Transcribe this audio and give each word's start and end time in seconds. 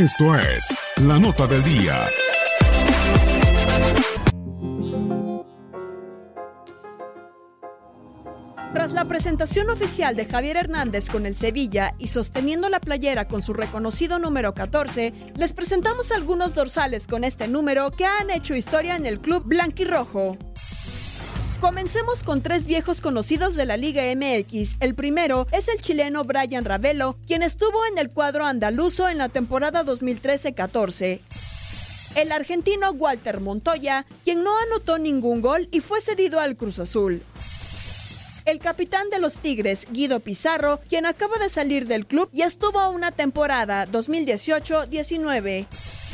Esto 0.00 0.34
es 0.34 0.66
La 1.02 1.18
Nota 1.18 1.46
del 1.46 1.62
Día. 1.62 2.08
Tras 8.72 8.92
la 8.92 9.04
presentación 9.04 9.68
oficial 9.68 10.16
de 10.16 10.24
Javier 10.24 10.56
Hernández 10.56 11.10
con 11.10 11.26
el 11.26 11.36
Sevilla 11.36 11.92
y 11.98 12.06
sosteniendo 12.06 12.70
la 12.70 12.80
playera 12.80 13.28
con 13.28 13.42
su 13.42 13.52
reconocido 13.52 14.18
número 14.18 14.54
14, 14.54 15.12
les 15.36 15.52
presentamos 15.52 16.12
algunos 16.12 16.54
dorsales 16.54 17.06
con 17.06 17.22
este 17.22 17.46
número 17.46 17.90
que 17.90 18.06
han 18.06 18.30
hecho 18.30 18.54
historia 18.54 18.96
en 18.96 19.04
el 19.04 19.20
club 19.20 19.44
blanquirrojo. 19.44 20.38
Comencemos 21.60 22.22
con 22.22 22.40
tres 22.40 22.66
viejos 22.66 23.02
conocidos 23.02 23.54
de 23.54 23.66
la 23.66 23.76
Liga 23.76 24.02
MX. 24.16 24.76
El 24.80 24.94
primero 24.94 25.46
es 25.52 25.68
el 25.68 25.80
chileno 25.80 26.24
Brian 26.24 26.64
Ravelo, 26.64 27.18
quien 27.26 27.42
estuvo 27.42 27.84
en 27.86 27.98
el 27.98 28.10
cuadro 28.10 28.46
andaluzo 28.46 29.08
en 29.08 29.18
la 29.18 29.28
temporada 29.28 29.84
2013-14 29.84 31.20
el 32.16 32.32
argentino 32.32 32.90
Walter 32.90 33.40
Montoya, 33.40 34.04
quien 34.24 34.42
no 34.42 34.50
anotó 34.58 34.98
ningún 34.98 35.40
gol 35.40 35.68
y 35.70 35.80
fue 35.80 36.00
cedido 36.00 36.40
al 36.40 36.56
Cruz 36.56 36.80
Azul 36.80 37.22
el 38.46 38.58
capitán 38.58 39.10
de 39.10 39.20
los 39.20 39.38
Tigres, 39.38 39.86
Guido 39.92 40.20
Pizarro, 40.20 40.80
quien 40.88 41.06
acaba 41.06 41.38
de 41.38 41.48
salir 41.48 41.86
del 41.86 42.06
club 42.06 42.28
y 42.32 42.42
estuvo 42.42 42.90
una 42.90 43.12
temporada 43.12 43.86
2018-19. 43.86 46.09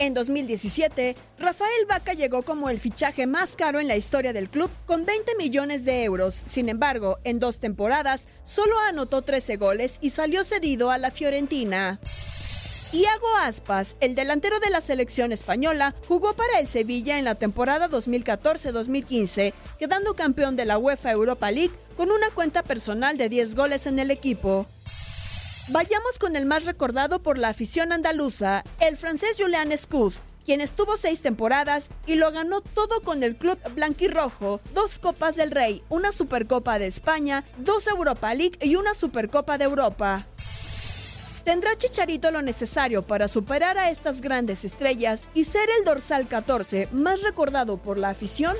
En 0.00 0.14
2017, 0.14 1.14
Rafael 1.38 1.84
Vaca 1.86 2.14
llegó 2.14 2.42
como 2.42 2.70
el 2.70 2.80
fichaje 2.80 3.26
más 3.26 3.54
caro 3.54 3.80
en 3.80 3.86
la 3.86 3.98
historia 3.98 4.32
del 4.32 4.48
club 4.48 4.70
con 4.86 5.04
20 5.04 5.36
millones 5.36 5.84
de 5.84 6.04
euros. 6.04 6.42
Sin 6.46 6.70
embargo, 6.70 7.18
en 7.22 7.38
dos 7.38 7.60
temporadas 7.60 8.26
solo 8.42 8.78
anotó 8.88 9.20
13 9.20 9.58
goles 9.58 9.98
y 10.00 10.08
salió 10.08 10.42
cedido 10.42 10.90
a 10.90 10.96
la 10.96 11.10
Fiorentina. 11.10 12.00
Iago 12.92 13.36
Aspas, 13.42 13.98
el 14.00 14.14
delantero 14.14 14.58
de 14.58 14.70
la 14.70 14.80
selección 14.80 15.32
española, 15.32 15.94
jugó 16.08 16.34
para 16.34 16.60
el 16.60 16.66
Sevilla 16.66 17.18
en 17.18 17.26
la 17.26 17.34
temporada 17.34 17.90
2014-2015, 17.90 19.52
quedando 19.78 20.16
campeón 20.16 20.56
de 20.56 20.64
la 20.64 20.78
UEFA 20.78 21.10
Europa 21.10 21.50
League 21.50 21.74
con 21.98 22.10
una 22.10 22.30
cuenta 22.30 22.62
personal 22.62 23.18
de 23.18 23.28
10 23.28 23.54
goles 23.54 23.86
en 23.86 23.98
el 23.98 24.10
equipo. 24.10 24.66
Vayamos 25.68 26.18
con 26.18 26.34
el 26.36 26.46
más 26.46 26.64
recordado 26.64 27.22
por 27.22 27.38
la 27.38 27.48
afición 27.48 27.92
andaluza, 27.92 28.64
el 28.80 28.96
francés 28.96 29.36
Julian 29.38 29.76
Scud, 29.76 30.14
quien 30.44 30.60
estuvo 30.60 30.96
seis 30.96 31.22
temporadas 31.22 31.90
y 32.06 32.16
lo 32.16 32.32
ganó 32.32 32.60
todo 32.60 33.02
con 33.02 33.22
el 33.22 33.36
club 33.36 33.58
blanquirrojo, 33.74 34.60
dos 34.74 34.98
Copas 34.98 35.36
del 35.36 35.52
Rey, 35.52 35.84
una 35.88 36.10
Supercopa 36.10 36.78
de 36.78 36.86
España, 36.86 37.44
dos 37.58 37.86
Europa 37.86 38.34
League 38.34 38.58
y 38.60 38.74
una 38.74 38.94
Supercopa 38.94 39.58
de 39.58 39.64
Europa. 39.64 40.26
¿Tendrá 41.44 41.76
Chicharito 41.76 42.30
lo 42.30 42.42
necesario 42.42 43.06
para 43.06 43.28
superar 43.28 43.78
a 43.78 43.90
estas 43.90 44.20
grandes 44.20 44.64
estrellas 44.64 45.28
y 45.34 45.44
ser 45.44 45.68
el 45.78 45.84
dorsal 45.84 46.26
14 46.26 46.88
más 46.92 47.22
recordado 47.22 47.76
por 47.76 47.96
la 47.96 48.10
afición? 48.10 48.56